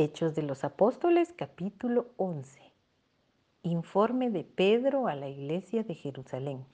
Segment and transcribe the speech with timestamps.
[0.00, 2.60] Hechos de los Apóstoles capítulo 11.
[3.64, 6.64] Informe de Pedro a la iglesia de Jerusalén.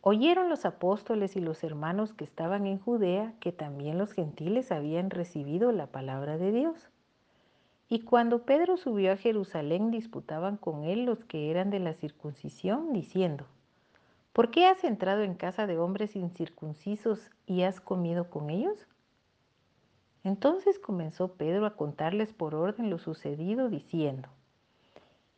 [0.00, 5.10] Oyeron los apóstoles y los hermanos que estaban en Judea que también los gentiles habían
[5.10, 6.88] recibido la palabra de Dios.
[7.90, 12.94] Y cuando Pedro subió a Jerusalén disputaban con él los que eran de la circuncisión,
[12.94, 13.44] diciendo,
[14.32, 18.88] ¿por qué has entrado en casa de hombres incircuncisos y has comido con ellos?
[20.26, 24.28] Entonces comenzó Pedro a contarles por orden lo sucedido, diciendo,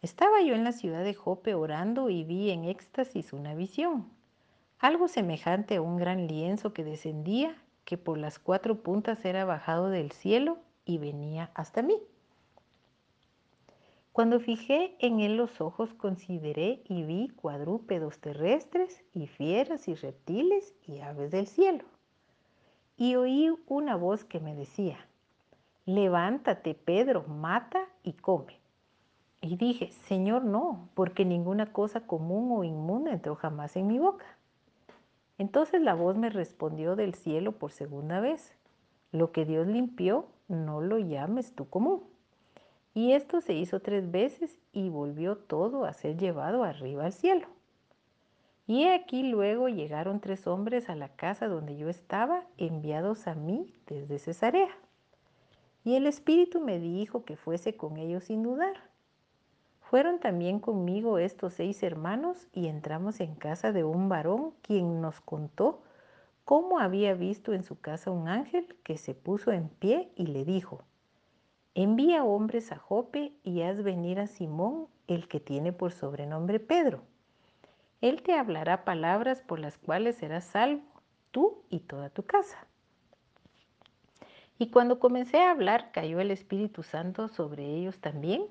[0.00, 4.08] Estaba yo en la ciudad de Jope orando y vi en éxtasis una visión,
[4.78, 7.54] algo semejante a un gran lienzo que descendía,
[7.84, 11.98] que por las cuatro puntas era bajado del cielo y venía hasta mí.
[14.12, 20.74] Cuando fijé en él los ojos, consideré y vi cuadrúpedos terrestres y fieras y reptiles
[20.86, 21.84] y aves del cielo
[22.98, 24.98] y oí una voz que me decía,
[25.86, 28.58] levántate Pedro, mata y come.
[29.40, 34.26] Y dije, Señor, no, porque ninguna cosa común o inmunda entró jamás en mi boca.
[35.38, 38.56] Entonces la voz me respondió del cielo por segunda vez,
[39.12, 42.02] lo que Dios limpió, no lo llames tú común.
[42.94, 47.46] Y esto se hizo tres veces y volvió todo a ser llevado arriba al cielo.
[48.68, 53.74] Y aquí luego llegaron tres hombres a la casa donde yo estaba, enviados a mí
[53.86, 54.68] desde Cesarea.
[55.84, 58.74] Y el Espíritu me dijo que fuese con ellos sin dudar.
[59.80, 65.22] Fueron también conmigo estos seis hermanos y entramos en casa de un varón quien nos
[65.22, 65.80] contó
[66.44, 70.44] cómo había visto en su casa un ángel que se puso en pie y le
[70.44, 70.82] dijo,
[71.74, 77.07] envía hombres a Jope y haz venir a Simón, el que tiene por sobrenombre Pedro
[78.00, 80.82] él te hablará palabras por las cuales serás salvo,
[81.30, 82.66] tú y toda tu casa.
[84.58, 88.46] Y cuando comencé a hablar, cayó el Espíritu Santo sobre ellos también,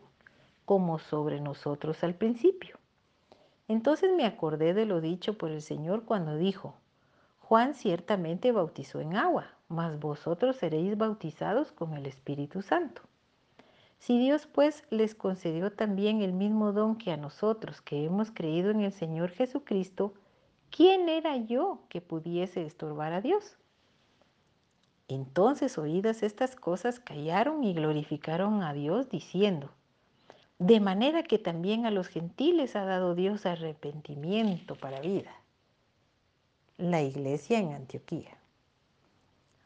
[0.66, 2.78] como sobre nosotros al principio.
[3.68, 6.76] Entonces me acordé de lo dicho por el Señor cuando dijo,
[7.40, 13.02] Juan ciertamente bautizó en agua, mas vosotros seréis bautizados con el Espíritu Santo.
[14.00, 18.72] Si Dios pues les concedió también el mismo don que a nosotros que hemos creído
[18.72, 20.14] en el Señor Jesucristo,
[20.70, 23.58] ¿quién era yo que pudiese estorbar a Dios?
[25.08, 29.72] Entonces oídas estas cosas callaron y glorificaron a Dios diciendo,
[30.60, 35.32] de manera que también a los gentiles ha dado Dios arrepentimiento para vida.
[36.78, 38.38] La iglesia en Antioquía.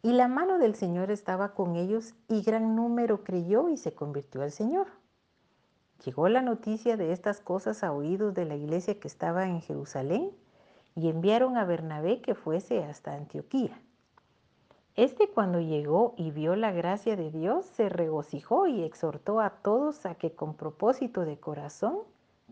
[0.00, 4.42] Y la mano del Señor estaba con ellos y gran número creyó y se convirtió
[4.42, 4.86] al Señor.
[6.04, 10.30] Llegó la noticia de estas cosas a oídos de la iglesia que estaba en Jerusalén
[10.94, 13.76] y enviaron a Bernabé que fuese hasta Antioquía.
[14.94, 20.06] Este cuando llegó y vio la gracia de Dios, se regocijó y exhortó a todos
[20.06, 21.98] a que con propósito de corazón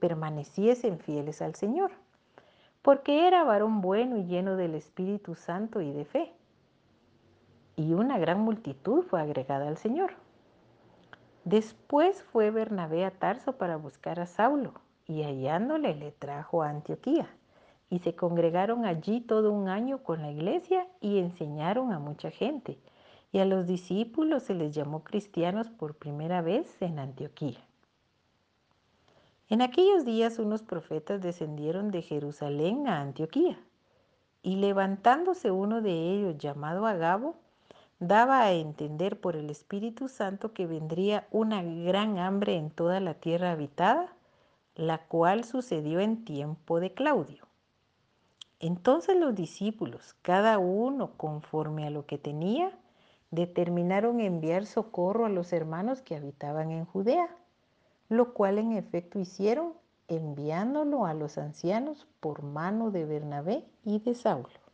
[0.01, 1.93] permaneciesen fieles al Señor,
[2.83, 6.33] porque era varón bueno y lleno del Espíritu Santo y de fe
[7.77, 10.15] y una gran multitud fue agregada al Señor.
[11.45, 14.73] Después fue Bernabé a Tarso para buscar a Saulo
[15.07, 17.29] y hallándole le trajo a Antioquía.
[17.89, 22.81] Y se congregaron allí todo un año con la iglesia y enseñaron a mucha gente.
[23.31, 27.61] Y a los discípulos se les llamó cristianos por primera vez en Antioquía.
[29.49, 33.57] En aquellos días unos profetas descendieron de Jerusalén a Antioquía.
[34.43, 37.37] Y levantándose uno de ellos llamado Agabo,
[37.99, 43.15] daba a entender por el Espíritu Santo que vendría una gran hambre en toda la
[43.15, 44.13] tierra habitada,
[44.75, 47.47] la cual sucedió en tiempo de Claudio.
[48.61, 52.73] Entonces los discípulos, cada uno conforme a lo que tenía,
[53.31, 57.29] determinaron enviar socorro a los hermanos que habitaban en Judea,
[58.09, 59.75] lo cual en efecto hicieron
[60.09, 64.66] enviándolo a los ancianos por mano de Bernabé y de Saulo.